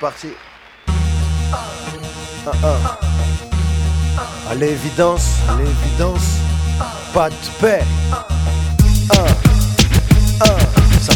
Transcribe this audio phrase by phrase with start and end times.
[0.00, 0.28] parti.
[1.52, 2.98] Ah, ah.
[4.50, 6.38] À l'évidence, à l'évidence,
[7.12, 7.84] pas de paix.
[9.10, 9.26] Ah.
[11.02, 11.12] Ça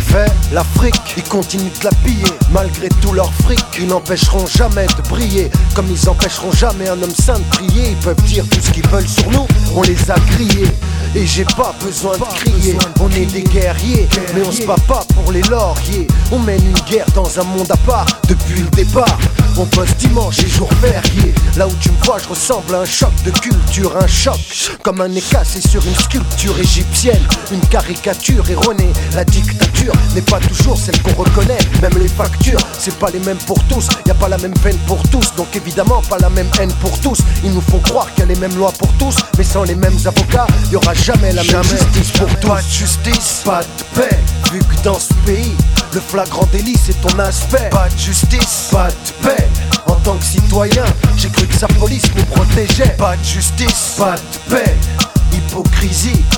[0.53, 5.51] l'Afrique, ils continuent de la piller Malgré tout leur fric, ils n'empêcheront jamais de briller
[5.75, 8.89] Comme ils empêcheront jamais un homme saint de prier Ils peuvent dire tout ce qu'ils
[8.89, 10.73] veulent sur nous, on les a grillés
[11.17, 15.05] et j'ai pas besoin de crier, on est des guerriers, mais on se bat pas
[15.15, 16.09] pour les lauriers.
[16.33, 19.17] On mène une guerre dans un monde à part depuis le départ.
[19.57, 21.33] On bosse dimanche et jour férié.
[21.57, 24.41] Là où tu me vois, je ressemble à un choc de culture, un choc.
[24.83, 27.23] Comme un nez sur une sculpture égyptienne.
[27.53, 28.93] Une caricature erronée.
[29.15, 31.59] La dictature n'est pas toujours celle qu'on reconnaît.
[31.83, 33.89] Même les factures, c'est pas les mêmes pour tous.
[34.07, 35.35] Y a pas la même peine pour tous.
[35.37, 37.19] Donc évidemment, pas la même haine pour tous.
[37.45, 39.17] Ils nous font croire qu'il y a les mêmes lois pour tous.
[39.39, 42.49] Mais sans les mêmes avocats, y aura jamais la même justice pour tous.
[42.49, 44.19] Pas de justice, pas de paix.
[44.53, 45.55] Vu que dans ce pays,
[45.93, 47.71] le flagrant délit c'est ton aspect.
[47.71, 49.49] Pas de justice, pas de paix.
[49.87, 50.85] En tant que citoyen,
[51.17, 52.95] j'ai cru que sa police nous protégeait.
[52.99, 54.77] Pas de justice, pas de paix.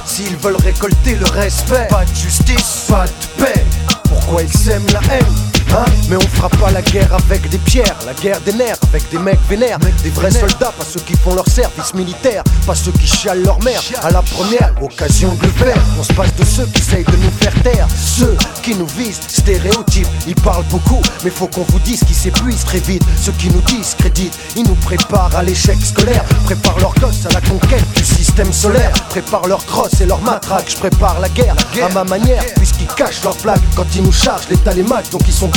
[0.04, 1.88] S'ils veulent récolter le respect.
[1.88, 3.64] Pas de justice, pas de paix.
[4.04, 5.55] Pourquoi ils sèment la haine?
[5.74, 9.08] Hein Mais on fera pas la guerre avec des pierres, la guerre des nerfs avec
[9.10, 12.92] des mecs vénères, des vrais soldats, pas ceux qui font leur service militaire, pas ceux
[12.92, 15.76] qui chialent leur mère à la première occasion de le faire.
[15.98, 19.20] On se passe de ceux qui essayent de nous faire taire, ceux qui nous visent,
[19.26, 20.08] stéréotypes.
[20.26, 23.02] Ils parlent beaucoup, mais faut qu'on vous dise qu'ils s'épuisent très vite.
[23.20, 27.40] Ceux qui nous discréditent, ils nous préparent à l'échec scolaire, préparent leurs gosses à la
[27.40, 30.70] conquête du système solaire, préparent leurs crosses et leurs matraques.
[30.70, 34.48] Je prépare la guerre, à ma manière, puisqu'ils cachent leurs plaques quand ils nous chargent.
[34.50, 35.50] L'état les matchs, donc ils sont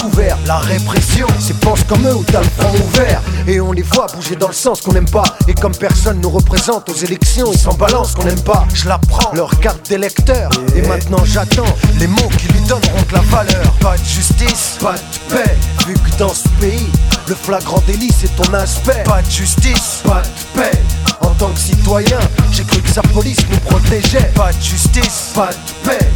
[0.46, 3.22] la répression, c'est pense comme eux ou t'as le front ouvert.
[3.48, 5.24] Et on les voit bouger dans le sens qu'on n'aime pas.
[5.48, 8.66] Et comme personne nous représente aux élections, ils s'en balancent qu'on n'aime pas.
[8.74, 10.50] Je la prends, leur carte d'électeur.
[10.76, 11.66] Et maintenant j'attends
[12.00, 13.72] les mots qui lui donneront de la valeur.
[13.80, 15.58] Pas de justice, pas de paix.
[15.88, 16.90] Vu que dans ce pays,
[17.28, 19.04] le flagrant délit c'est ton aspect.
[19.04, 20.80] Pas de justice, pas de paix.
[21.22, 22.20] En tant que citoyen,
[22.52, 24.32] j'ai cru que sa police nous protégeait.
[24.36, 26.10] Pas de justice, pas de paix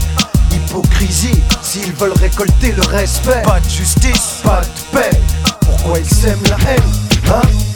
[1.61, 3.43] S'ils veulent récolter le respect.
[3.43, 5.19] Pas de justice, pas de paix.
[5.61, 6.81] Pourquoi ils sèment la haine
[7.27, 7.72] Hein?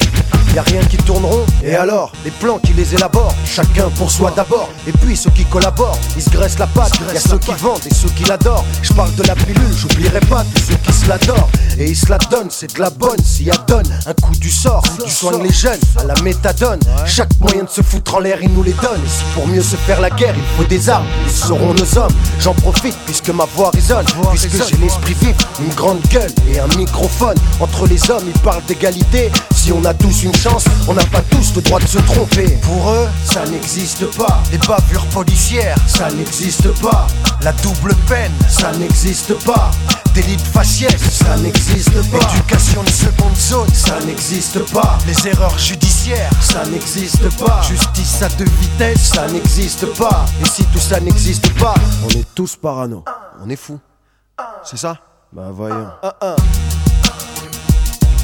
[0.58, 1.46] Y a rien qui tourneront.
[1.64, 4.70] Et alors, les plans qui les élaborent, chacun pour soi d'abord.
[4.88, 6.94] Et puis ceux qui collaborent, ils se graissent la patte.
[7.14, 8.66] Y a ceux qui vendent et ceux qui l'adorent.
[8.82, 11.50] Je parle de la pilule, j'oublierai pas tous ceux qui se l'adorent.
[11.78, 13.20] Et ils se la donnent, c'est de la bonne.
[13.24, 14.82] S'il y a donne, un coup du sort.
[15.06, 16.80] Tu soignes les jeunes à la méthadone.
[17.06, 19.06] Chaque moyen de se foutre en l'air, ils nous les donnent.
[19.06, 21.98] Et si pour mieux se faire la guerre, il faut des armes, ils seront nos
[22.00, 22.16] hommes.
[22.40, 24.06] J'en profite puisque ma voix résonne.
[24.32, 27.38] Puisque j'ai l'esprit vif, une grande gueule et un microphone.
[27.60, 29.32] Entre les hommes, ils parlent d'égalité.
[29.54, 30.47] Si on a tous une chance,
[30.88, 32.58] on n'a pas tous le droit de se tromper.
[32.62, 34.42] Pour eux, ça n'existe pas.
[34.52, 37.08] Les bavures policières, ça n'existe pas.
[37.42, 39.72] La double peine, ça n'existe pas.
[40.14, 42.18] Délit de faciès, ça n'existe pas.
[42.34, 44.98] Éducation de seconde zone, ça n'existe pas.
[45.06, 47.62] Les erreurs judiciaires, ça n'existe pas.
[47.62, 50.26] Justice à deux vitesses, ça n'existe pas.
[50.42, 53.04] Et si tout ça n'existe pas, on est tous parano.
[53.44, 53.80] On est fous.
[54.64, 54.98] C'est ça?
[55.32, 55.88] Bah voyons.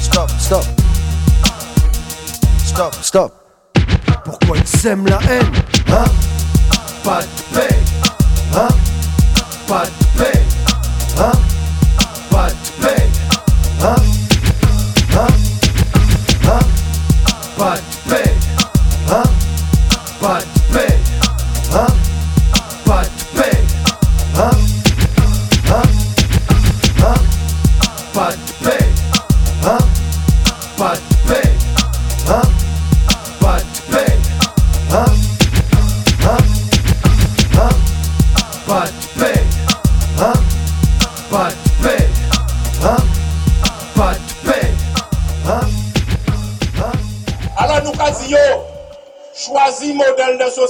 [0.00, 0.64] Stop, stop
[2.74, 3.32] stop, stop.
[4.24, 5.52] Pourquoi ils sèment la haine
[5.90, 6.04] Hein?
[7.04, 7.78] Pas de paix
[8.56, 8.68] Hein?
[9.68, 10.42] Pas de paix
[11.18, 11.32] Hein?
[12.30, 13.06] Pas de paix
[13.82, 14.13] Hein?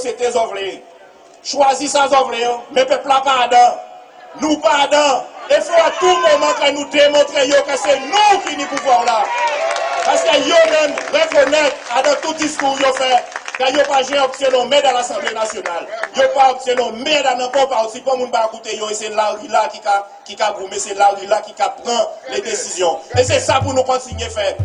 [0.05, 0.83] Société ovlé.
[1.43, 3.79] Choisi sans ovlé, mais peuple là pardon.
[4.41, 5.25] Nous pardon.
[5.51, 9.23] Il faut à tout moment que nous démontrions que c'est nous qui nous pouvoir là.
[10.05, 13.25] Parce que yo même reconnaître à dans tout discours yo fait
[13.59, 15.87] que yo pas j'ai option mais dans l'Assemblée nationale.
[16.17, 19.69] Yo pas option mais dans n'importe parti pour moun pas écouter et c'est là là
[20.25, 22.99] qui a goumé c'est là là qui a prend les décisions.
[23.19, 24.57] Et c'est ça pour nous continuer faire.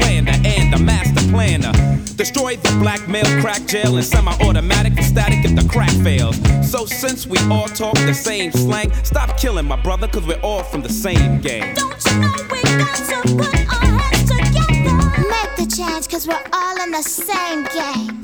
[0.00, 1.72] Slander, and the master planner.
[2.16, 6.36] Destroy the black male crack jail and semi-automatic and static if the crack fails.
[6.68, 10.62] So since we all talk the same slang, stop killing my brother, cause we're all
[10.62, 11.74] from the same gang.
[11.74, 14.94] Don't you know we got to put our heads together?
[15.28, 18.20] Make the change, cause we're all in the same game.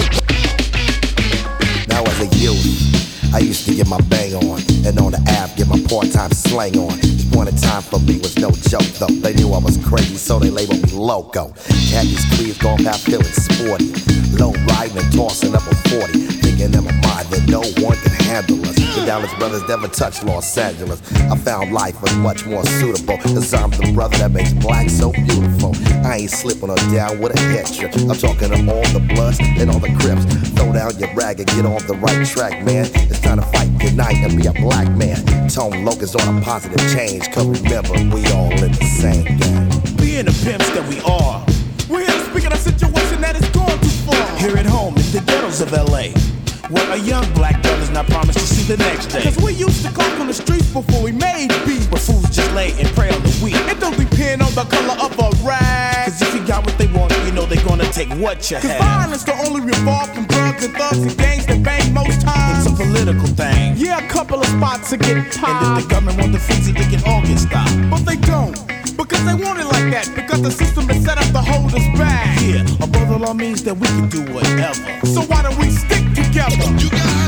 [1.88, 2.85] Now as a youth,
[3.34, 6.76] I used to get my bang on, and on the app get my part-time slang
[6.78, 6.98] on.
[7.36, 9.06] In time for me was no joke though.
[9.06, 11.52] They knew I was crazy, so they labeled me loco.
[11.52, 13.92] These creeds going past feeling sporty,
[14.36, 18.12] low riding and tossing up a 40, thinking in my mind that no one can
[18.24, 18.76] handle us.
[18.76, 21.00] The Dallas brothers never touched Los Angeles.
[21.30, 25.12] I found life was much more suitable, cause I'm the brother that makes black so
[25.12, 25.74] beautiful.
[26.04, 27.94] I ain't slipping her down with a head trip.
[27.96, 30.24] I'm talking to all the bloods and all the crips.
[30.56, 32.86] Throw down your rag and get on the right track, man.
[33.10, 35.48] It's time to fight, unite, and be a black man.
[35.48, 39.68] Tone locus on a positive change, cause remember, we all in the same game.
[39.96, 41.44] Being the pimps that we are.
[41.88, 44.38] We're here to speak in a situation that has gone too far.
[44.38, 46.35] Here at home in the ghettos of LA.
[46.70, 49.22] Where a young black girl is not promised to see the next day.
[49.22, 51.86] Cause we used to come on the streets before we made beats.
[51.86, 53.54] But fools just lay and pray on the weak.
[53.54, 56.10] It don't depend on the color of a rag.
[56.10, 58.70] Cause if you got what they want, you know they're gonna take what you Cause
[58.70, 58.80] have.
[58.80, 62.66] violence don't only revolve from drugs and thugs and gangs that bang most times.
[62.66, 63.74] It's a political thing.
[63.76, 66.76] Yeah, a couple of spots to get And if the government want to fix it,
[66.76, 67.90] it can all get stopped.
[67.90, 68.75] But they don't.
[69.16, 70.12] Because they want it like that.
[70.14, 72.38] Because the system is set up to hold us back.
[72.42, 75.06] Yeah, a brother law means that we can do whatever.
[75.06, 76.68] So why don't we stick together?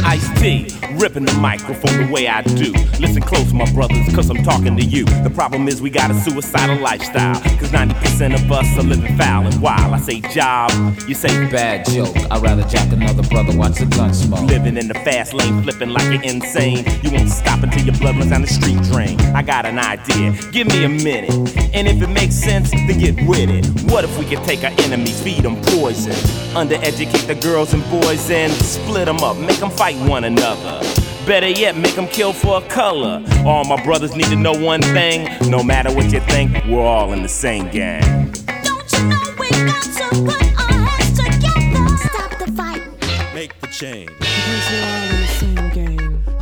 [0.04, 2.72] Ice T, ripping the microphone the way I do.
[2.98, 5.04] Listen close, my brothers, cause I'm talking to you.
[5.04, 7.34] The problem is we got a suicidal lifestyle.
[7.58, 9.94] Cause 90% of us are living foul and wild.
[9.94, 10.70] I say job,
[11.06, 12.16] you say Bad joke.
[12.30, 14.48] I'd rather jack another brother watch a gun smoke.
[14.48, 16.84] Living in the fast lane, flipping like you're insane.
[17.02, 19.18] You won't stop until your blood runs down the street drain.
[19.34, 21.30] I got an idea, give me a minute.
[21.78, 23.64] And if it makes sense, then get with it.
[23.92, 26.10] What if we could take our enemies, feed them poison?
[26.52, 30.80] Undereducate the girls and boys and split them up, make them fight one another.
[31.24, 33.22] Better yet, make them kill for a color.
[33.46, 37.12] All my brothers need to know one thing no matter what you think, we're all
[37.12, 38.32] in the same gang.
[38.64, 41.96] Don't you know we got to put our heads together?
[41.96, 42.82] Stop the fight.
[43.32, 44.10] Make the change.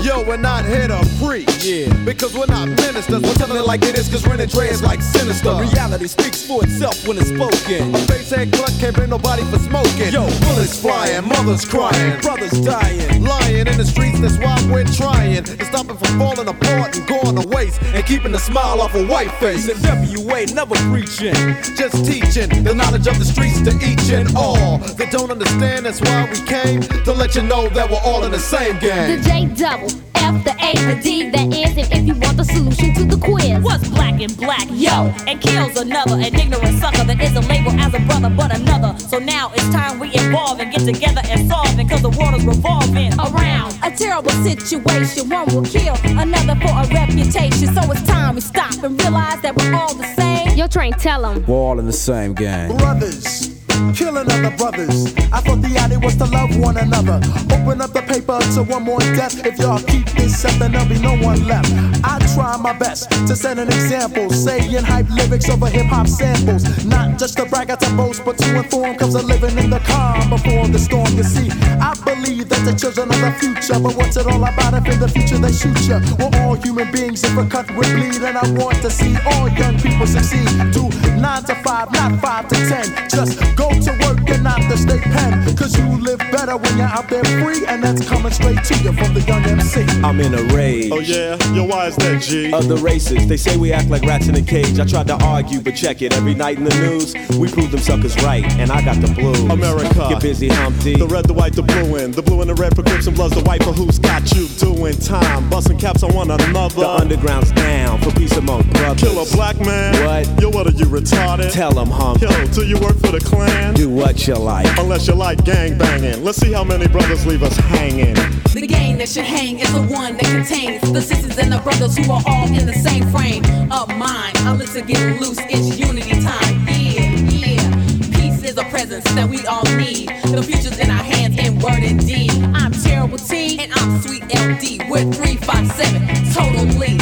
[0.06, 1.64] Yo, we're not here to preach.
[1.64, 1.92] Yeah.
[2.04, 3.20] Because we're not ministers.
[3.20, 5.50] We're telling it like it is, cause Ren Dre is like sinister.
[5.50, 7.92] Reality speaks for itself when it's spoken.
[7.92, 10.12] A face head cluck can't blame nobody for smoking.
[10.12, 14.20] Yo, bullets flying, mothers crying, brothers dying, lying in the streets.
[14.20, 18.06] That's why we're trying to stop it from falling apart and going to waste and
[18.06, 19.68] keeping the smile off a white face.
[19.68, 21.34] And WA never preaching,
[21.74, 25.84] just teaching the knowledge of the streets to each and all that don't understand.
[25.84, 29.20] That's why we came to let you know that we're all in the same game.
[29.20, 32.44] The J double, F the A, the D, that is it if you want the
[32.44, 33.62] solution to the quiz.
[33.62, 35.12] What's black and black, yo?
[35.26, 38.98] And kills another, an ignorant sucker that isn't labeled as a brother but another.
[38.98, 42.34] So now it's time we evolve and get together and solve it, cause the world
[42.34, 43.78] is revolving around.
[43.82, 47.74] A terrible situation, one will kill, another for a reputation.
[47.74, 50.56] So it's time we stop and realize that we're all the same.
[50.56, 51.44] Yo, train, tell them.
[51.46, 52.76] We're all in the same gang.
[52.76, 53.55] Brothers.
[53.94, 55.14] Killing other brothers.
[55.32, 57.20] I thought the idea was to love one another.
[57.52, 59.44] Open up the paper to one more death.
[59.44, 61.70] If y'all keep this up, then there'll be no one left.
[62.04, 66.64] I try my best to set an example, saying hype lyrics over hip hop samples.
[66.84, 69.80] Not just to brag at the boast, but to inform, cause I'm living in the
[69.80, 71.12] calm before the storm.
[71.16, 74.74] You see, I believe that the children are the future, but what's it all about
[74.74, 76.00] if in the future they shoot you?
[76.18, 79.48] We're all human beings, if a cut would bleed, and I want to see all
[79.48, 80.48] young people succeed.
[80.72, 83.08] Do nine to five, not five to ten.
[83.08, 86.20] Just go to work and not the state pen, cause you live
[86.58, 89.44] better when you're out there free, and that's coming straight to you from the young
[89.44, 89.82] MC.
[90.02, 90.90] I'm in a rage.
[90.92, 91.36] Oh yeah?
[91.52, 92.52] Yo, why is that, G?
[92.52, 94.78] Other races, they say we act like rats in a cage.
[94.78, 96.12] I tried to argue, but check it.
[96.14, 99.38] Every night in the news, we prove them suckers right, and I got the blues.
[99.50, 100.06] America.
[100.08, 100.96] Get busy, Humpty.
[100.96, 103.42] The red, the white, the blue, and the blue and the red prescription bloods the
[103.42, 105.48] white for who's got you doing time.
[105.50, 106.74] Busting caps on one another.
[106.80, 109.02] The underground's down for peace among brothers.
[109.02, 109.94] Kill a black man.
[110.04, 110.42] What?
[110.42, 111.52] Yo, what are you retarded?
[111.52, 112.20] Tell them, Hump.
[112.22, 113.74] Yo, do you work for the Klan?
[113.74, 114.66] Do what you like.
[114.78, 116.24] Unless you like gang banging.
[116.24, 118.14] Let's see how many brothers leave us hanging.
[118.54, 121.96] The gang that should hang is the one that contains the sisters and the brothers
[121.96, 124.36] who are all in the same frame of mind.
[124.38, 126.66] I'm to get loose, it's unity time.
[126.68, 128.18] Yeah, yeah.
[128.18, 130.08] Peace is a presence that we all need.
[130.08, 132.32] The future's in our hands in word and deed.
[132.54, 136.98] I'm Terrible T and I'm Sweet LD with 357 totally.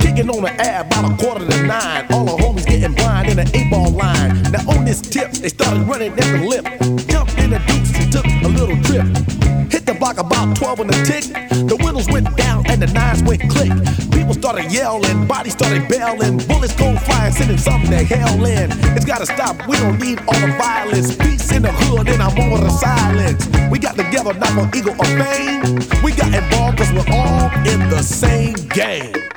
[0.00, 2.06] Kicking on the ad about a quarter to nine.
[2.10, 4.42] All the homies getting blind in an eight ball line.
[4.50, 6.64] Now on this tip, they started running at the lip.
[7.06, 7.89] Jumped in the deuce and took a
[8.60, 9.06] little trip.
[9.72, 11.24] Hit the block about 12 on the tick.
[11.50, 13.72] The windows went down and the nines went click.
[14.12, 16.38] People started yelling, bodies started bailing.
[16.46, 18.70] Bullets go flying, sending something to hell in.
[18.96, 21.16] It's gotta stop, we don't need all the violence.
[21.16, 23.48] Peace in the hood, and I'm over the silence.
[23.70, 25.80] We got together not for ego or fame.
[26.04, 29.29] We got involved cause we're all in the same game.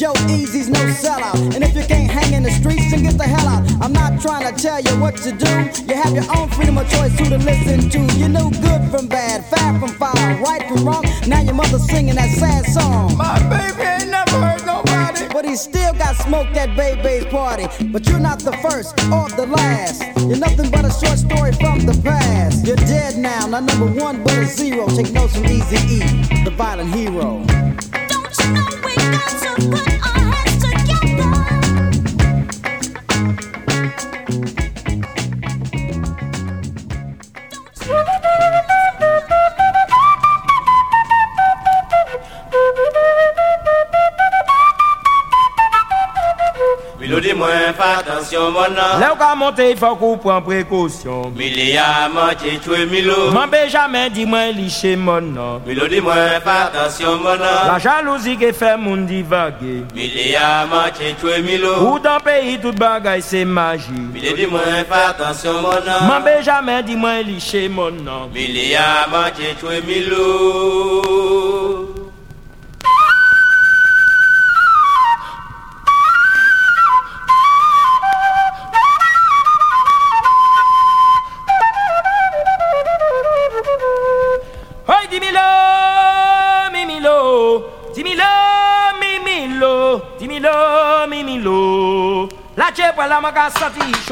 [0.00, 1.54] Yo, Easy's no sellout.
[1.54, 3.64] And if you can't hang in the streets, then get the hell out.
[3.82, 5.52] I'm not trying to tell you what to do.
[5.86, 8.00] You have your own freedom of choice who to listen to.
[8.16, 11.04] You know good from bad, fat from foul, right from wrong.
[11.26, 13.16] Now your mother's singing that sad song.
[13.16, 15.26] My baby ain't never hurt nobody.
[15.32, 17.66] But he still got smoked at Baby's party.
[17.86, 20.02] But you're not the first or the last.
[20.18, 22.64] You're nothing but a short story from the past.
[22.66, 24.86] You're dead now, not number one but a zero.
[24.88, 25.98] Take notes from Easy E,
[26.44, 27.44] the violent hero.
[28.08, 30.17] Don't you know I'm put on
[47.78, 48.98] fais attention mon nom.
[49.00, 51.30] Là où qu'a monté, il faut qu'on prenne précaution.
[51.36, 53.30] Milia, moitié tué Milo.
[53.32, 55.60] Mon Benjamin dit moi liché mon nom.
[55.66, 57.66] Mélodie moins, fais attention mon nom.
[57.66, 59.84] La jalousie qui fait mon divaguer.
[59.94, 61.92] Milia, moitié tué Milo.
[61.92, 63.88] Ou dans le pays, toute bagaille c'est magie.
[64.12, 66.00] Mélodie moins, fais attention mon nom.
[66.02, 68.28] Mon Benjamin dit moi liché mon nom.
[68.34, 71.57] Milia, moitié tué Milo.
[93.50, 94.10] Satish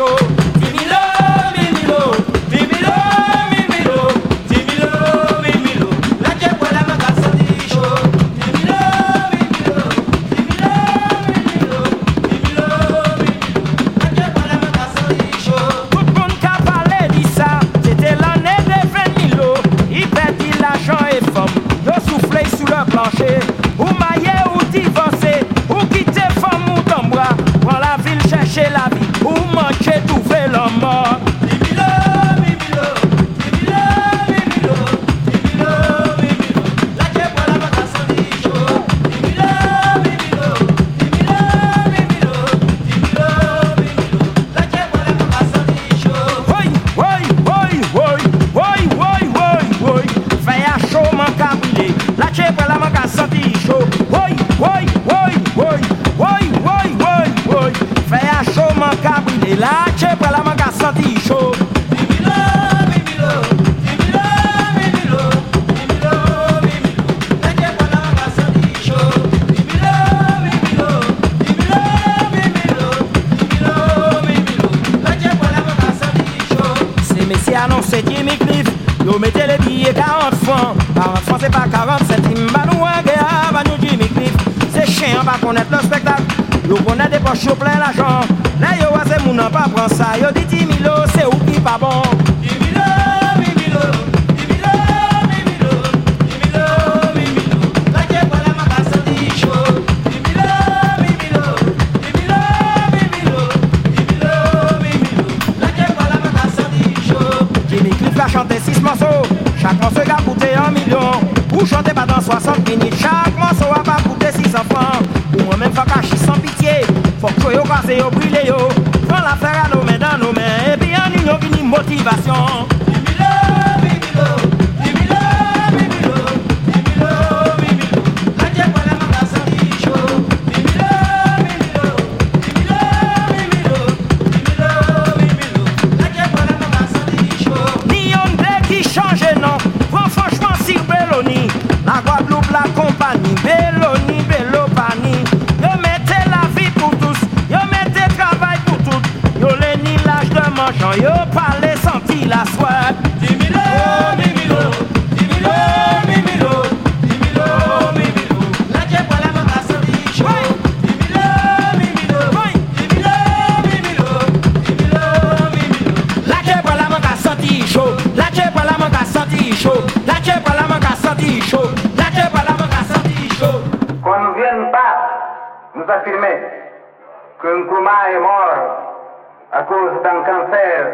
[179.76, 180.86] cause d'un cancer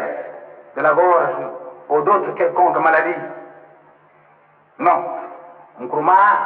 [0.75, 1.37] de la gorge
[1.89, 3.23] ou d'autres quelconques maladies.
[4.79, 5.03] Non.
[5.79, 6.37] Nkrumah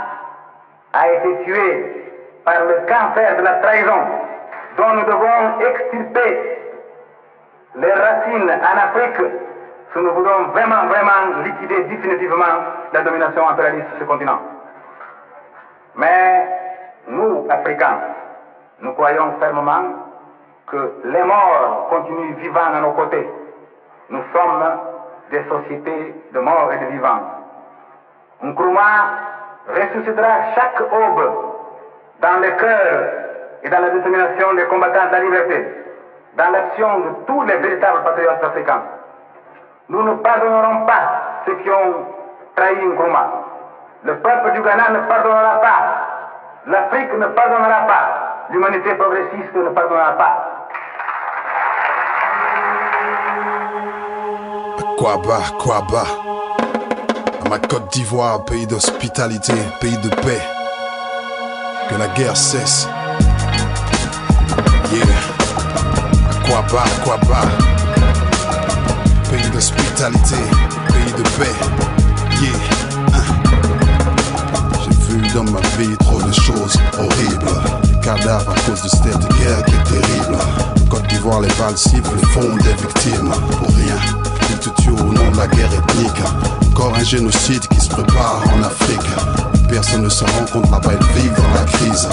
[0.93, 2.13] a été tué
[2.45, 4.01] par le cancer de la trahison
[4.77, 6.59] dont nous devons extirper
[7.75, 9.21] les racines en Afrique
[9.93, 12.55] si nous voulons vraiment, vraiment liquider définitivement
[12.93, 14.39] la domination impérialiste sur ce continent.
[15.95, 16.47] Mais
[17.07, 17.99] nous, Africains,
[18.79, 19.83] nous croyons fermement
[20.67, 23.27] que les morts continuent vivants à nos côtés.
[24.09, 24.63] Nous sommes
[25.31, 27.21] des sociétés de morts et de vivants.
[28.43, 29.05] Nkrumah
[29.67, 31.31] ressuscitera chaque aube
[32.19, 33.03] dans le cœur
[33.63, 35.65] et dans la détermination des combattants de la liberté,
[36.35, 38.83] dans l'action de tous les véritables patriotes africains.
[39.89, 42.05] Nous ne pardonnerons pas ceux qui ont
[42.55, 43.31] trahi Nkrumah.
[44.03, 45.79] Le peuple du Ghana ne pardonnera pas.
[46.67, 48.45] L'Afrique ne pardonnera pas.
[48.49, 50.56] L'humanité progressiste ne pardonnera pas.
[54.97, 56.07] Quoi bas, quoi bas
[57.45, 60.41] À ma Côte d'Ivoire, pays d'hospitalité, pays de paix.
[61.89, 62.87] Que la guerre cesse.
[64.91, 65.05] Yeah.
[66.47, 67.47] Quoi bas, quoi bas
[69.29, 70.35] Pays d'hospitalité,
[70.87, 71.55] pays de paix.
[73.13, 73.23] Hein.
[74.81, 77.53] J'ai vu dans ma vie trop de choses horribles.
[77.83, 80.36] Des cadavres à cause de cette guerre qui est terrible.
[81.27, 83.97] D'Ivoire, les cibles font des victimes pour rien.
[84.49, 86.21] Ils te tuent au nom de la guerre ethnique.
[86.69, 89.01] Encore un génocide qui se prépare en Afrique.
[89.67, 92.07] Personne ne se rend compte là-bas, ils vivent dans la crise.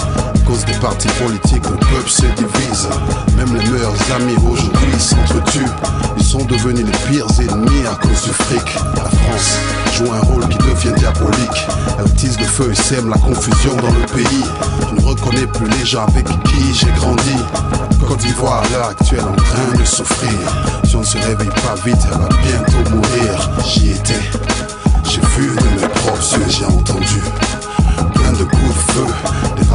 [0.45, 2.87] Cause des partis politiques, le peuple se divise.
[3.35, 5.71] Même les meilleurs amis aujourd'hui s'entretuent.
[6.17, 8.75] Ils sont devenus les pires ennemis à cause du fric.
[8.95, 9.57] La France
[9.93, 11.67] joue un rôle qui devient diabolique.
[11.99, 14.45] Elle tise le feu et sème la confusion dans le pays.
[14.89, 17.35] Je ne reconnais plus les gens avec qui j'ai grandi.
[18.07, 20.29] Côte d'Ivoire à l'heure actuelle en train de souffrir.
[20.83, 23.49] Si on ne se réveille pas vite, elle va bientôt mourir.
[23.65, 24.21] J'y étais,
[25.03, 27.21] j'ai vu de mes propres yeux, j'ai entendu
[28.13, 29.05] plein de coups de feu,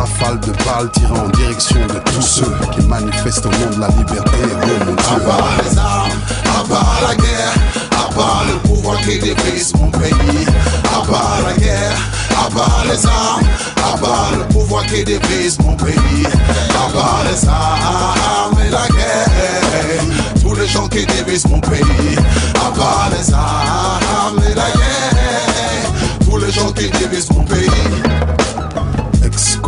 [0.01, 3.89] rafales de balles tirant en direction de tous ceux qui manifestent au nom de la
[3.89, 4.39] liberté.
[4.43, 5.31] Oh mon Dieu.
[5.31, 6.11] À les armes,
[6.47, 7.55] à la guerre,
[7.93, 10.47] à le pouvoir qui divise mon pays.
[10.95, 11.99] À la guerre,
[12.35, 16.27] à les armes, à le pouvoir qui divise mon pays.
[16.75, 20.03] À les armes et la guerre,
[20.41, 22.17] tous les gens qui divisent mon pays.
[22.55, 25.93] À les armes et la guerre,
[26.25, 28.30] tous les gens qui divisent mon pays.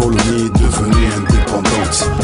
[0.03, 0.62] call me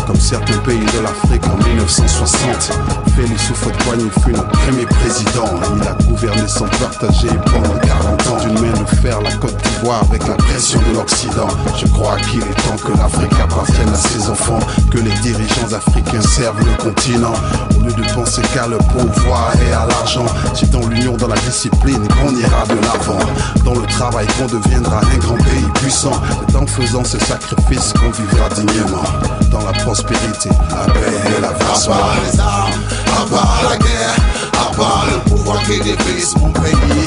[0.07, 2.73] comme certains pays de l'Afrique en 1960.
[3.15, 5.45] Félix Houphouët-Boigny fut notre premier président.
[5.77, 8.37] Il a gouverné sans partager pendant 40 ans.
[8.45, 11.49] D'une main de fer, la Côte d'Ivoire avec la pression de l'Occident.
[11.77, 16.23] Je crois qu'il est temps que l'Afrique appartienne à ses enfants, que les dirigeants africains
[16.23, 17.35] servent le continent.
[17.77, 21.37] Au lieu de penser qu'à le pouvoir et à l'argent, c'est dans l'union, dans la
[21.37, 23.19] discipline qu'on ira de l'avant.
[23.65, 26.13] Dans le travail qu'on deviendra un grand pays puissant.
[26.49, 29.05] C'est en faisant ce sacrifice qu'on vivra dignement.
[29.51, 31.01] Dans la prospérité, la paix
[31.37, 32.73] et la À bas les armes,
[33.07, 34.17] à bas la guerre,
[34.53, 37.07] à bas le pouvoir qui divise mon pays.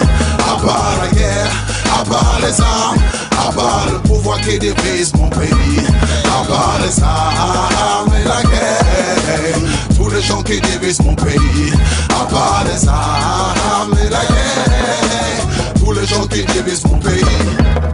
[0.50, 1.52] À bas la guerre,
[2.00, 3.02] à bas les armes,
[3.32, 5.86] à bas le pouvoir qui divise mon pays.
[6.26, 9.60] À bas les armes et la guerre,
[9.96, 11.74] tous les gens qui divisent mon pays.
[12.10, 17.91] À bas les armes et la guerre, tous les gens qui divisent mon pays.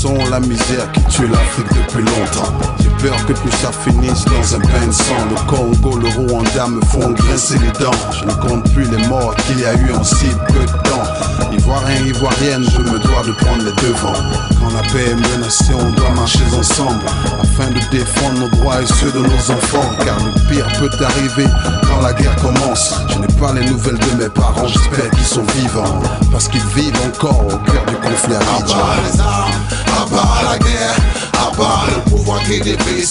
[0.00, 2.52] Abolissons la misère qui tue l'Afrique depuis longtemps.
[2.80, 5.14] J'ai peur que tout ça finisse dans un bain de sang.
[5.28, 7.90] Le Congo, le Rwanda me font grincer les dents.
[8.18, 11.52] Je ne compte plus les morts qu'il y a eu en si peu de temps.
[11.52, 14.22] Ivoirien, Ivoirienne, je me dois de prendre les devants.
[14.58, 17.04] Quand la paix est menacée, on doit marcher ensemble
[17.42, 19.90] afin de défendre nos droits et ceux de nos enfants.
[20.04, 21.46] Car le pire peut arriver
[21.82, 22.94] quand la guerre commence.
[23.08, 26.00] Je n'ai pas les nouvelles de mes parents, j'espère qu'ils sont vivants.
[26.32, 29.79] Parce qu'ils vivent encore au cœur du conflit À
[30.10, 30.96] part la guerre,
[31.34, 32.60] à part le pouvoir qui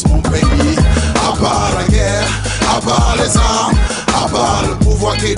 [0.07, 0.75] mon pays.
[1.27, 2.27] À part la guerre,
[2.75, 5.35] à part les armes, à part le pouvoir qui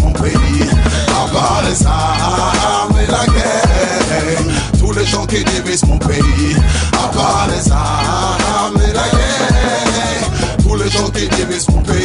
[0.00, 0.68] mon pays.
[1.08, 4.38] À part les armes et la guerre,
[4.78, 6.56] tous les gens qui divisent mon pays.
[6.92, 10.30] À part les armes et la guerre,
[10.62, 12.04] tous les gens qui divisent mon pays.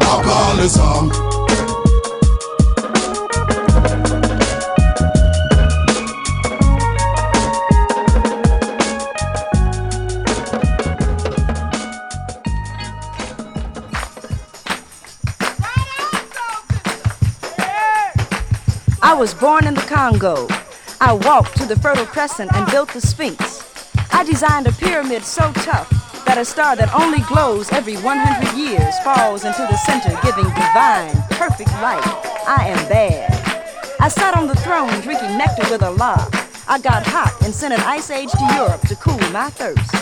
[0.00, 1.39] À part les armes.
[19.20, 20.48] Was born in the Congo.
[20.98, 23.92] I walked to the Fertile Crescent and built the Sphinx.
[24.14, 25.90] I designed a pyramid so tough
[26.24, 31.12] that a star that only glows every 100 years falls into the center, giving divine,
[31.36, 32.00] perfect light.
[32.48, 33.28] I am bad.
[34.00, 36.26] I sat on the throne drinking nectar with Allah.
[36.66, 39.92] I got hot and sent an ice age to Europe to cool my thirst.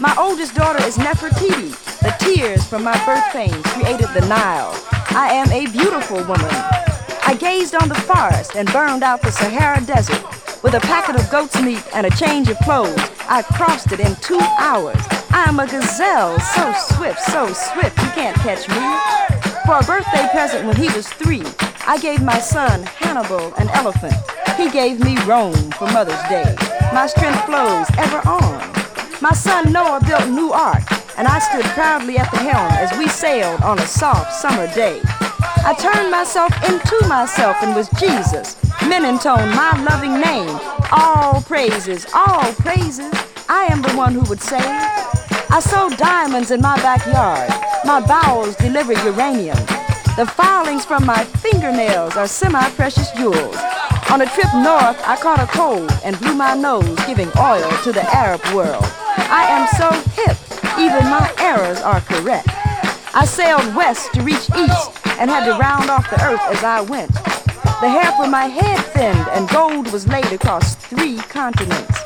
[0.00, 1.74] My oldest daughter is Nefertiti.
[1.98, 4.70] The tears from my birth pains created the Nile.
[5.10, 6.91] I am a beautiful woman.
[7.32, 10.22] I gazed on the forest and burned out the Sahara Desert.
[10.62, 12.94] With a packet of goat's meat and a change of clothes,
[13.26, 15.00] I crossed it in two hours.
[15.30, 18.76] I am a gazelle, so swift, so swift, you can't catch me.
[19.64, 21.42] For a birthday present when he was three,
[21.86, 24.12] I gave my son Hannibal an elephant.
[24.58, 26.54] He gave me Rome for Mother's Day.
[26.92, 28.60] My strength flows ever on.
[29.22, 30.84] My son Noah built New Ark,
[31.16, 35.00] and I stood proudly at the helm as we sailed on a soft summer day.
[35.64, 38.56] I turned myself into myself and was Jesus.
[38.88, 40.58] Men intone my loving name.
[40.90, 43.12] All praises, all praises.
[43.48, 47.50] I am the one who would say, I sowed diamonds in my backyard.
[47.84, 49.58] My bowels deliver uranium.
[50.16, 53.56] The filings from my fingernails are semi-precious jewels.
[54.10, 57.92] On a trip north, I caught a cold and blew my nose, giving oil to
[57.92, 58.84] the Arab world.
[59.16, 60.36] I am so hip,
[60.78, 62.48] even my errors are correct.
[63.14, 66.80] I sailed west to reach east and had to round off the earth as I
[66.80, 67.14] went.
[67.14, 71.96] The hair from my head thinned and gold was laid across three continents.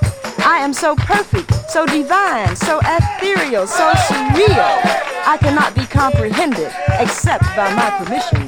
[0.41, 4.69] I am so perfect, so divine, so ethereal, so surreal.
[5.27, 8.45] I cannot be comprehended except by my permission.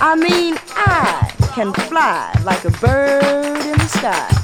[0.00, 4.41] I mean, I can fly like a bird in the sky.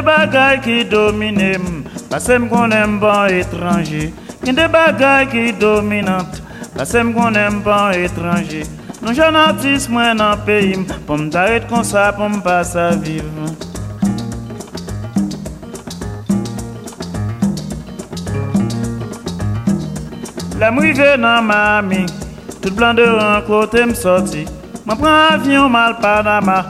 [0.00, 4.06] Gen de bagay ki domine m, pase m konen ban etranje.
[4.40, 6.40] Gen de bagay ki dominante,
[6.72, 8.62] pase m konen ban etranje.
[9.04, 12.62] Non jan artist mwen nan peyi m, pou m daret kon sa pou m pa
[12.64, 13.28] sa viv.
[20.56, 22.06] La mwive nan mami,
[22.62, 24.48] tout blan de ran kote m sorti.
[24.88, 26.62] Mwen pran avyon mal Panama,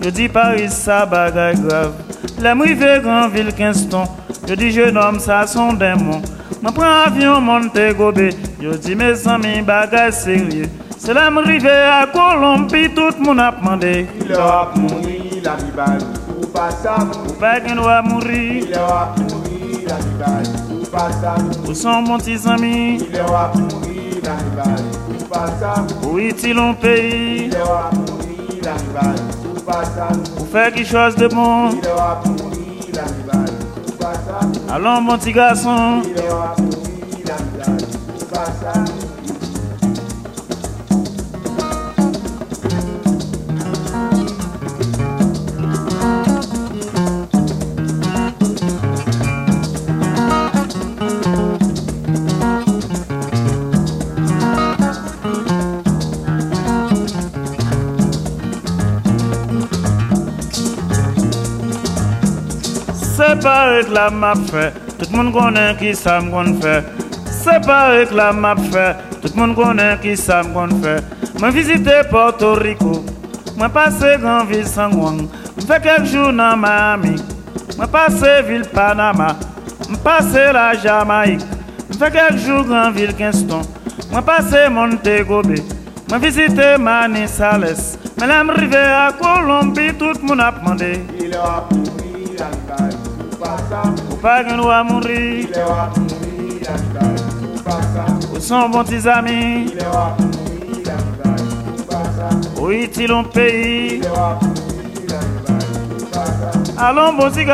[0.00, 2.07] yo di Paris sa bagay grav.
[2.38, 4.06] Lèm rive gran vil kinston,
[4.46, 6.22] yo di jenom sa son demon.
[6.62, 8.30] Mwen pran avyon monte gobe,
[8.62, 10.68] yo di me san mi bagaj serye.
[10.98, 14.06] Se lèm rive a Kolombi, tout moun ap mande.
[14.22, 16.06] Ile wap mouri la mi bali,
[16.38, 17.26] ou pa sa mouri.
[17.26, 18.44] Ou pa gen wap mouri.
[18.62, 21.66] Ile wap mouri la mi bali, ou pa sa mouri.
[21.68, 23.00] Ou son moun ti zami.
[23.02, 26.06] Ile wap mouri la mi bali, ou pa sa mouri.
[26.06, 27.48] Ou iti lon peyi.
[27.50, 29.27] Ile wap mouri la mi bali.
[29.68, 31.76] Ou fè ki chòs de bon.
[34.72, 36.00] Alon bon ti gason
[63.42, 64.68] pa reklam ap fè,
[64.98, 66.78] tout moun konen ki sa m kon fè.
[67.32, 68.86] Se pa reklam ap fè,
[69.22, 70.98] tout moun konen ki sa m kon fè.
[71.38, 73.02] Mwen vizite Porto Rico,
[73.56, 75.22] mwen pase gran vil San Juan,
[75.54, 77.14] mwen fè kek jou nan Miami,
[77.76, 79.32] mwen pase vil Panama,
[79.86, 81.44] mwen pase la Jamaik,
[81.86, 83.62] mwen fè kek jou gran vil Kinston,
[84.10, 85.60] mwen pase Montegobe,
[86.08, 90.96] mwen vizite Manizales, mwen lèm rive a Kolombi, tout moun ap mande.
[94.20, 95.46] pas nous à mourir.
[98.34, 99.74] Où sont bons tes amis?
[102.60, 104.00] Où est-il en pays?
[106.76, 107.44] Allons, bon petit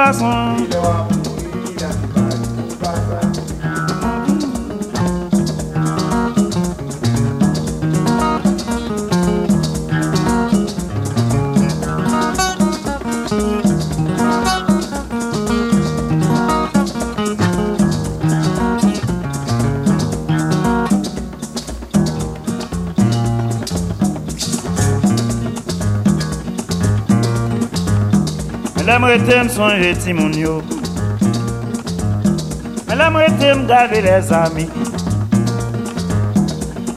[29.24, 30.58] rete m sonje ti moun yo.
[32.88, 34.66] Mè lè m rete m gade lè zami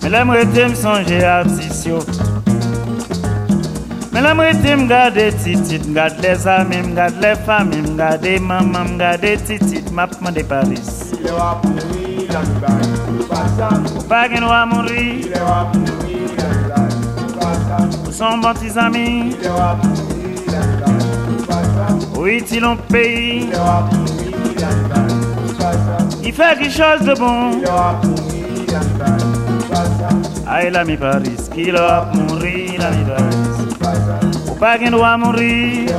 [0.01, 2.01] Mè lè m rete m sonje artis yo.
[4.11, 7.79] Mè lè m rete m gade titit M gade lè zami, m gade lè fami
[7.85, 11.13] M gade maman, m gade titit Mapman de Paris.
[11.15, 16.49] Ile wap mouri la Dubai Ou pasan Ou pagen wap mouri Ile wap mouri la
[16.59, 16.91] Dubai
[17.23, 19.96] Ou pasan Ou son bon ti zami Ile wap mouri
[22.27, 23.47] Oui, c'est un pays.
[26.25, 27.61] Il fait quelque chose de bon.
[30.45, 33.05] Ah, Aïe, l'ami Paris, qu'il a mourir, l'ami
[33.79, 34.35] Paris.
[34.45, 35.89] Ou pas qu'il doit mourir.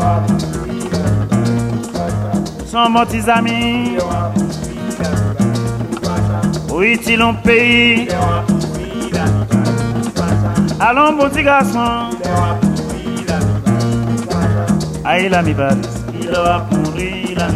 [2.66, 3.97] Sont morts amis.
[6.70, 8.07] Oui, c'est un pays.
[10.79, 12.11] Allons, bon petit garçon.
[15.03, 15.88] Ah, Aïe, l'ami Paris.
[16.43, 17.53] wa kumurila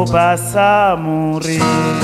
[0.00, 2.03] upasa murila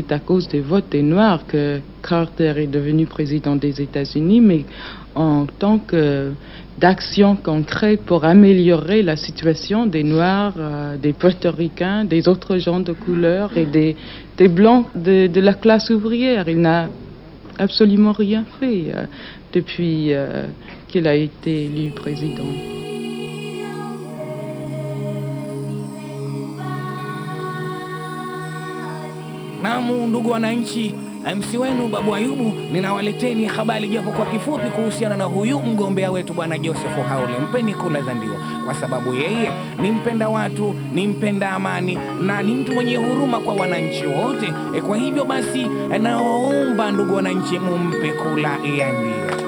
[0.00, 4.64] c'était à cause des votes des Noirs que Carter est devenu président des États-Unis, mais
[5.14, 6.32] en tant que
[6.78, 12.92] d'action concrète pour améliorer la situation des Noirs, euh, des Portoricains, des autres gens de
[12.92, 13.94] couleur et des,
[14.38, 16.48] des Blancs de, de la classe ouvrière.
[16.48, 16.88] Il n'a
[17.58, 19.04] absolument rien fait euh,
[19.52, 20.46] depuis euh,
[20.88, 22.50] qu'il a été élu président.
[29.80, 30.94] Naam, ndugu wananchi,
[31.36, 36.58] MC wenu Babu Ayubu, ninawaleteni habari japo kwa kifupi kuhusiana na huyu mgombea wetu bwana
[36.58, 37.38] Joseph Haule.
[37.38, 39.50] Mpeni kula za ndio, kwa sababu yeye
[39.82, 44.52] ni mpenda watu, ni mpenda amani na ni mtu mwenye huruma kwa wananchi wote.
[44.76, 45.66] E, kwa hivyo basi,
[46.02, 49.39] naomba ndugu wananchi, mumpe kula ya ndio.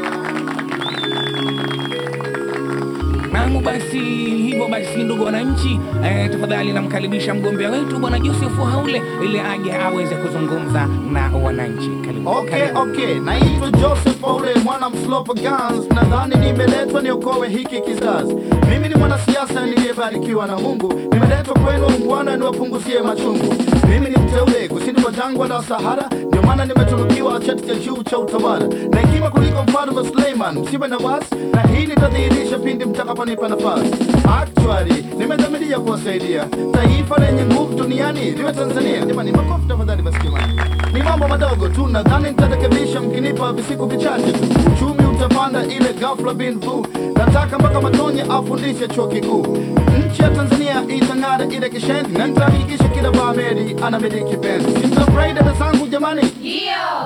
[3.32, 9.40] Namu basi hivyo basi, ndugu wananchi, eh, tafadhali namkaribisha mgombea wetu bwana Joseph Haule ili
[9.40, 11.90] aje aweze kuzungumza na wananchi.
[12.06, 12.30] Karibu.
[12.30, 13.14] Okay, okay.
[13.20, 15.90] Naitwa Joseph Haule mwana mslopo Guns.
[15.94, 18.34] Nadhani nimeletwa niokoe hiki kizazi.
[18.70, 20.92] Mimi ni mwanasiasa niliyebarikiwa na Mungu.
[21.12, 23.54] Nimeletwa kwenu ungwana niwapunguzie machungu.
[23.88, 26.08] Mimi ni mteule kusini kwa jangwa la Sahara,
[26.42, 30.58] ndio maana nimetunukiwa cheti cha juu cha utawala na hekima kuliko mfalme Suleiman.
[30.58, 33.90] Msiwe na wasi, na hii nitadhihirisha pindi mtakaponipa nafasi.
[34.40, 39.04] Actually, nimedhamiria kuwasaidia taifa lenye nguvu duniani liwe Tanzania.
[39.06, 40.60] Jamani, makofi tafadhali basi jamani.
[40.92, 44.94] Ni mambo madogo tu, nadhani nitarekebisha mkinipa visiku vichache tu.
[45.26, 46.86] Utapanda ile ghafla bin vu.
[47.16, 49.46] Nataka mpaka Matonye afundishe chuo kikuu.
[50.08, 54.80] Nchi ya Tanzania itang'ara ile kishendi, na nitahakikisha kila Baameri anamiliki benzi.
[54.80, 56.22] Simtafurahi dada zangu jamani?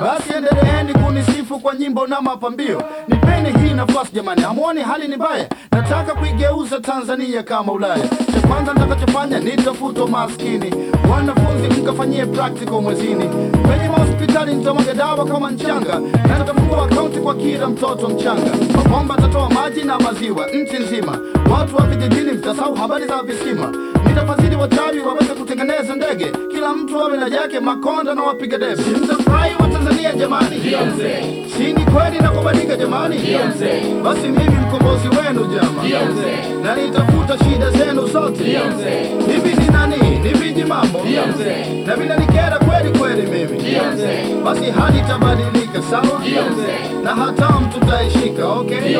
[0.00, 2.82] Basi endeleeni kunisifu kwa nyimbo na mapambio.
[3.08, 5.48] Nipeni hii nafasi jamani, hamuoni hali ni mbaya?
[5.72, 8.08] Nataka kuigeuza Tanzania kama Ulaya.
[8.34, 10.74] Cha kwanza nitakachofanya nitafuta maskini,
[11.12, 13.24] wanafunzi mkafanyie practical mwezini,
[13.66, 18.52] kwenye mahospitali nitamwaga dawa kama mchanga, na nitafungua akaunti kwa kila mtoto mchanga.
[18.76, 21.18] Mabomba atatoa maji na maziwa nchi nzima,
[21.50, 23.72] watu wa vijijini mtasahau habari za visima.
[24.16, 28.82] Nitafadhili wachawi waweze kutengeneza ndege, kila mtu awe na yake, makonda na wapiga debe.
[29.02, 30.56] Mtafurahi wa Tanzania jamani,
[31.56, 33.16] si ni kweli na kubadilika jamani?
[34.04, 35.82] Basi mimi mkombozi wenu jama,
[36.62, 38.44] na nitafuta shida zenu zote.
[39.32, 39.96] Hivi ni nani?
[40.22, 41.00] Ni viji mambo.
[41.86, 43.76] Na vinanikera kweli kweli mimi,
[44.44, 46.20] basi hali itabadilika sawa,
[47.04, 48.96] na hata mtu taishika Okay,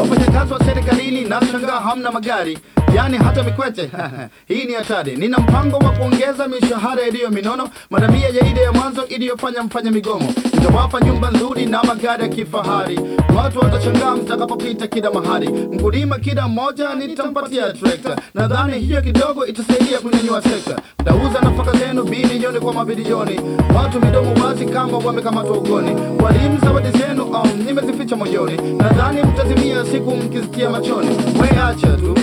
[0.00, 2.58] wafanyakazi wa serikalini nashangaa hamna magari
[2.94, 3.90] yani hata mikwete
[4.48, 5.16] hii ni hatari.
[5.16, 10.32] Nina mpango wa kuongeza mishahara iliyo minono, madamia ya ile ya mwanzo iliyofanya mfanya migomo.
[10.54, 13.00] Nitawapa nyumba nzuri na magari ya kifahari,
[13.36, 15.48] watu watachangaa mtakapopita kila mahali.
[15.48, 20.76] Mkulima kila mmoja nitampatia trekta, nadhani hiyo kidogo itasaidia kunyanyua sekta.
[21.00, 23.40] Mtauza nafaka zenu bilioni kwa mabilioni,
[23.76, 25.90] watu midomo wazi kama wamekamatwa ugoni.
[26.24, 31.08] Walimu zawadi zenu um, nimezificha moyoni, nadhani mtazimia siku mkisikia machoni.
[31.40, 32.14] We acha tu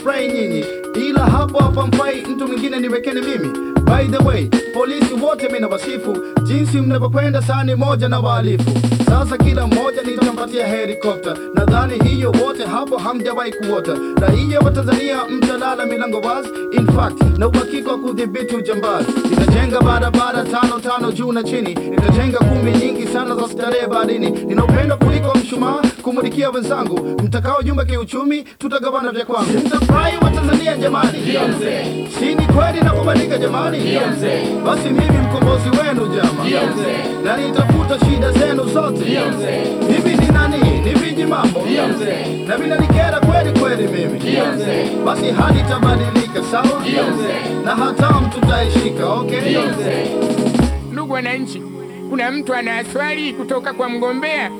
[0.00, 0.64] mtafurahi nyinyi,
[1.08, 3.79] ila hapo hapa mfai mtu mwingine niwekeni mimi.
[3.90, 8.70] By the way, polisi wote mina wasifu jinsi mnavyokwenda sani moja na wahalifu.
[9.08, 13.94] Sasa kila mmoja nitampatia helikopta, nadhani hiyo wote hapo hamjawahi kuota.
[14.20, 19.12] Raia wa Tanzania mtalala milango wazi, in fact na uhakika wa kudhibiti ujambazi.
[19.30, 24.30] Nitajenga barabara tano tano juu na chini, nitajenga kumbi nyingi sana za starehe baharini.
[24.30, 29.58] Nina upendo kuliko mshumaa kumulikia wenzangu, mtakao jumba kiuchumi, tutagawana vya kwangu.
[29.66, 31.18] Mtafurahi wa Tanzania jamani,
[32.18, 32.90] si ni kweli na
[33.40, 33.79] jamani?
[34.64, 36.44] Basi mimi mkombozi wenu jama,
[37.24, 39.04] na nitafuta shida zenu zote.
[39.88, 40.80] Hivi ni nani?
[40.84, 41.60] Ni viji mambo
[42.46, 44.20] na vinanikera kweli kweli mimi,
[45.04, 46.82] basi hali itabadilika sawa,
[47.64, 49.06] na hatamu tutaishika.
[49.08, 49.56] Okay,
[50.92, 51.62] Ndugu wananchi,
[52.10, 54.50] kuna mtu ana swali kutoka kwa mgombea?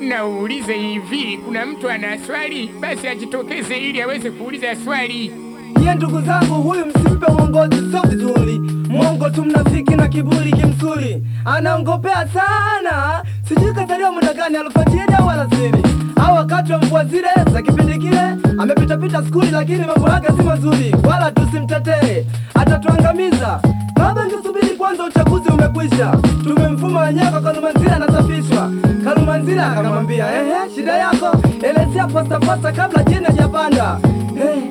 [0.00, 2.70] Naulize hivi, kuna mtu ana swali?
[2.80, 5.32] Basi ajitokeze ili aweze kuuliza swali.
[5.80, 8.58] Nye ndugu zangu, huyu msimpe uongozi, sio vizuri.
[8.88, 13.24] Mwongo tu, mnafiki na kiburi kimsuri, anaongopea sana.
[13.48, 15.82] Sijui kazaliwa muda gani, alfajiri au alasiri
[16.16, 18.20] au wakati wa mvua zile za kipindi kile.
[18.58, 23.60] Amepitapita skuli, lakini mambo yake si mazuri, wala tusimtetee, atatuangamiza.
[23.94, 26.12] Baba, ngesubiri kwanza, uchaguzi umekwisha.
[26.44, 27.30] Tumemfuma wanyako.
[27.30, 28.70] kwa Kalumanzira, anasafishwa.
[29.04, 33.98] Kalumanzira akamwambia ehe, shida yako elezea pasta kabla jina japanda.
[34.42, 34.62] Eh,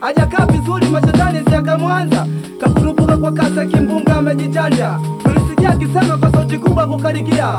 [0.00, 2.26] hajakaa vizuri, mashetani siakamwanza
[2.60, 4.98] kakurupuka kwa kasa, kimbunga amejichanja.
[5.22, 7.54] Tulisikia akisema kwa sauti kubwa kukarikia,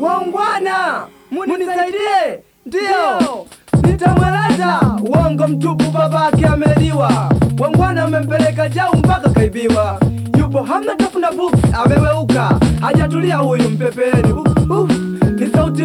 [0.00, 2.40] waungwana, munisaidie.
[2.66, 3.46] Ndiyo,
[3.82, 4.80] nitamweleza.
[5.02, 7.30] Uongo mtupu, babake ameliwa.
[7.58, 10.00] wangwana amempeleka jau mpaka kaibiwa.
[10.38, 12.60] Yupo hamna tafuna books ameweuka.
[12.80, 14.32] Hajatulia huyu mpepeni.
[14.32, 14.90] Uh, uh,
[15.38, 15.82] ni sauti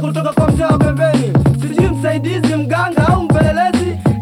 [0.00, 1.32] kutoka kwa mzee pembeni.
[1.60, 3.07] Sijui msaidizi mganga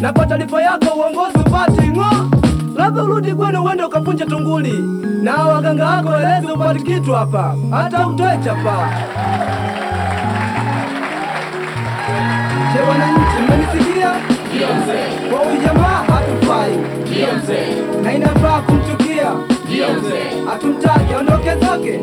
[0.07, 2.31] na kwa taarifa yako uongozi upati ng'o
[2.77, 4.73] labda urudi kwenu uende ukapunje tunguli
[5.23, 8.89] na waganga wako elezi upati kitu hapa hata utoe chapa
[12.75, 14.11] Je, wananchi mmenisikia?
[15.31, 16.73] Kwa huyu jamaa hatufai.
[18.03, 19.33] Na inafaa kumchukia.
[20.51, 22.01] Hatumtaki aondoke zake.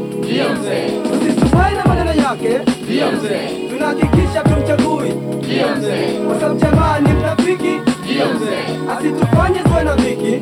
[1.14, 2.60] Usisufai na maneno yake.
[3.70, 5.14] Tunahakikisha tumchagui.
[6.28, 7.93] Kwa sababu jamaa ni mnafiki.
[8.98, 10.34] Asitufanye tuwe na dhiki.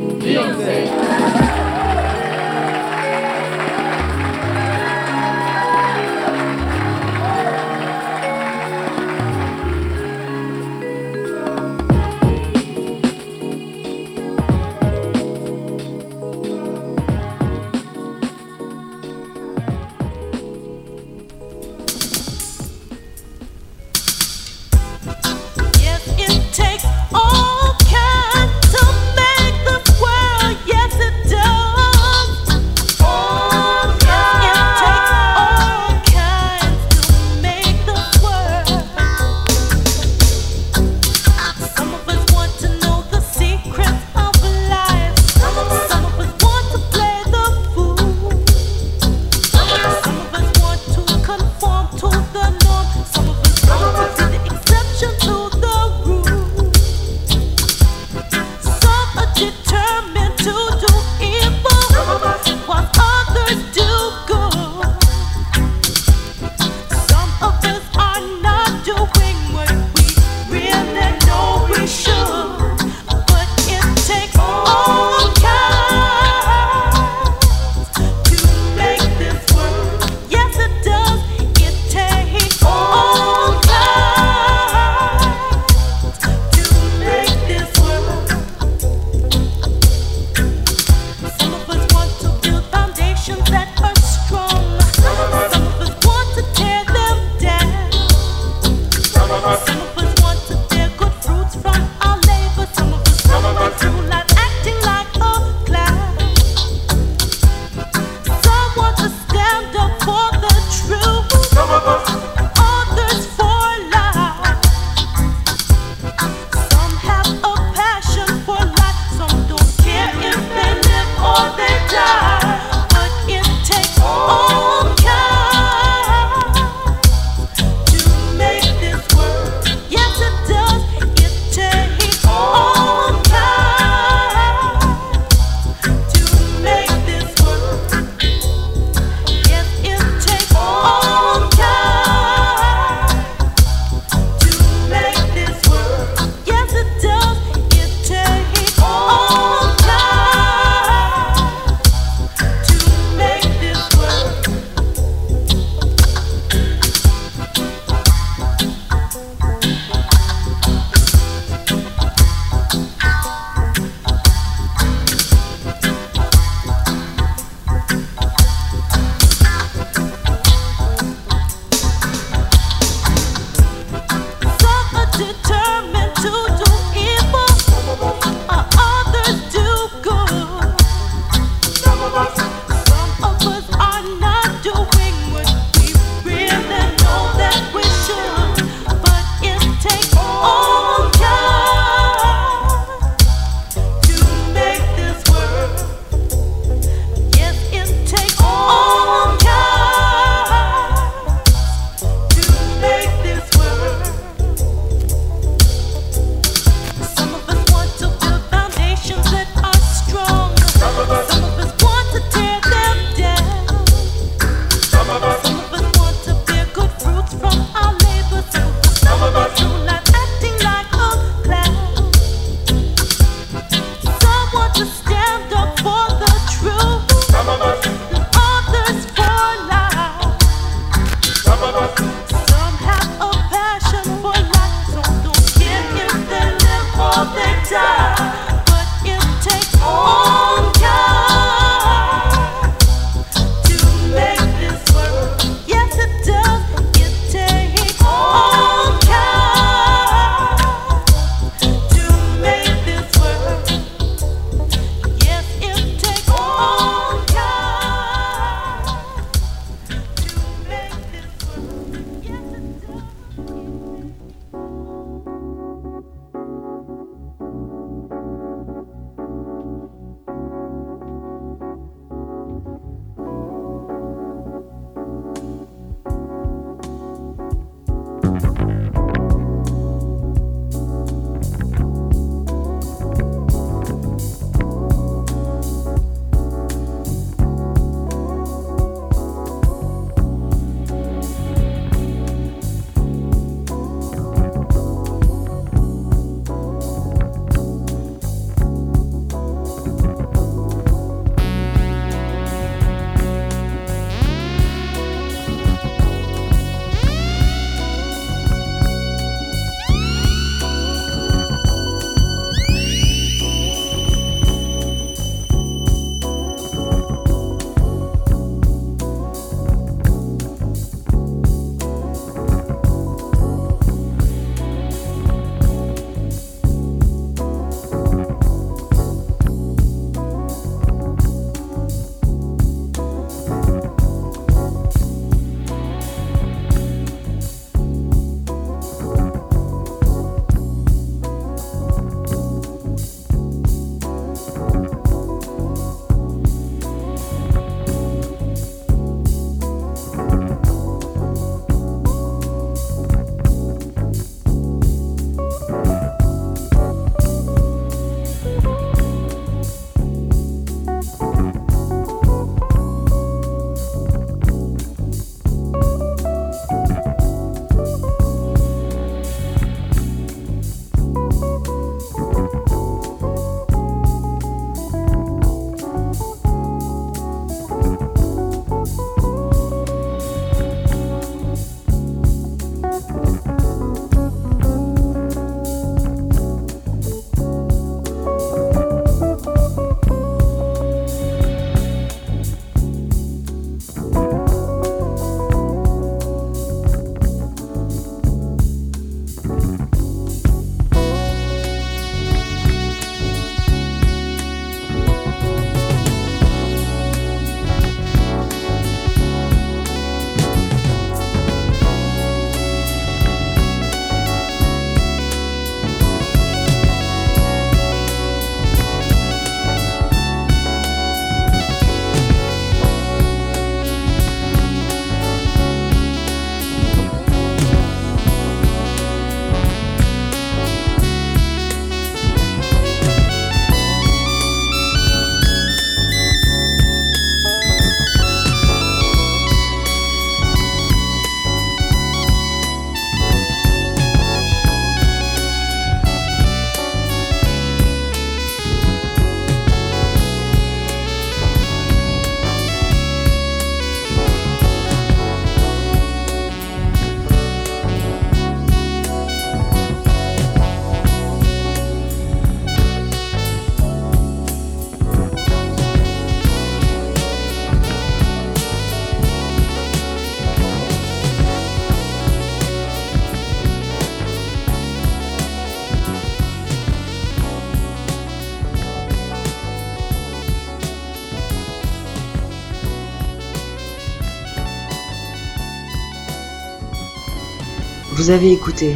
[488.21, 488.95] Vous avez écouté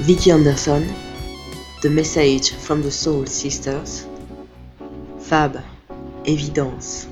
[0.00, 0.82] Vicky Anderson,
[1.80, 4.06] The Message from the Soul Sisters,
[5.18, 5.62] Fab,
[6.26, 7.08] Évidence,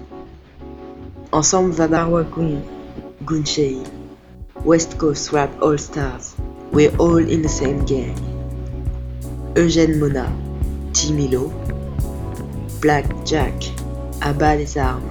[1.32, 2.60] Ensemble Vabarwa Queen,
[3.24, 3.78] Gunchei,
[4.66, 6.34] West Coast Rap All Stars,
[6.72, 8.14] We're all in the same gang,
[9.54, 10.30] Eugène Mona,
[10.92, 11.50] Timilo,
[12.82, 13.54] Black Jack,
[14.20, 15.08] À bas les armes,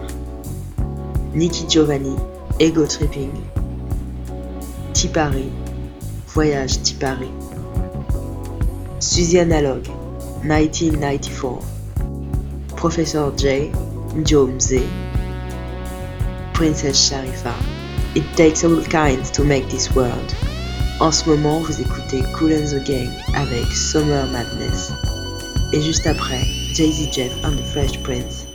[1.34, 2.16] Nicky Giovanni,
[2.60, 3.32] Ego Tripping,
[4.94, 5.50] Tipari,
[6.34, 7.30] Voyage Tipari,
[9.02, 9.86] Suzy Analog,
[10.46, 11.62] 1994,
[12.78, 13.70] Professeur J,
[14.16, 14.82] Njom Z,
[16.54, 17.54] Princess Sharifa.
[18.16, 20.34] It takes all kinds to make this world.
[21.02, 24.94] En ce moment, vous écoutez Cool and the Gang avec Summer Madness.
[25.74, 28.46] Et juste après, Jay-Z Jeff and the Fresh Prince,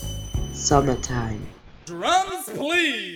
[0.55, 1.43] Summertime.
[1.85, 3.16] Drums, please.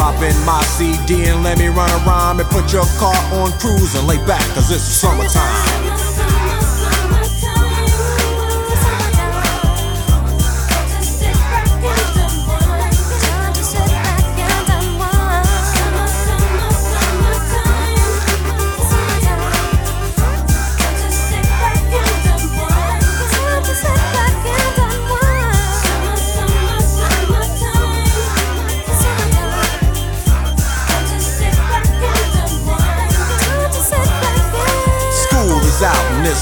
[0.00, 3.52] Pop in my CD and let me run a rhyme and put your car on
[3.58, 5.89] cruise and lay back, cause it's summertime.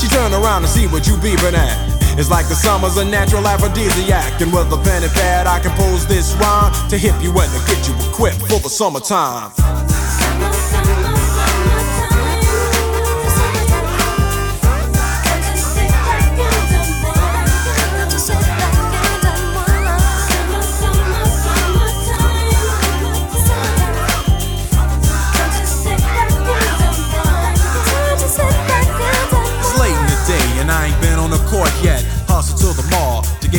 [0.00, 2.18] She turn around to see what you beeping at.
[2.18, 4.40] It's like the summer's a natural aphrodisiac.
[4.40, 7.60] And with a pen and pad, I compose this rhyme to hip you and to
[7.68, 9.52] get you equipped for the summertime.